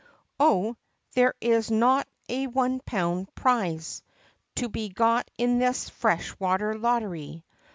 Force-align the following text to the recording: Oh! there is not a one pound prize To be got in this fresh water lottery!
Oh! 0.39 0.77
there 1.13 1.35
is 1.41 1.69
not 1.69 2.07
a 2.27 2.47
one 2.47 2.79
pound 2.79 3.35
prize 3.35 4.01
To 4.55 4.67
be 4.67 4.89
got 4.89 5.29
in 5.37 5.59
this 5.59 5.89
fresh 5.89 6.33
water 6.39 6.73
lottery! 6.75 7.45